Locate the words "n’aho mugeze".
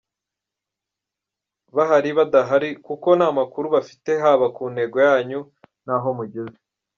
5.85-6.57